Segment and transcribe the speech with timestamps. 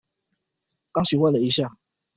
[0.93, 1.77] 剛詢問了一下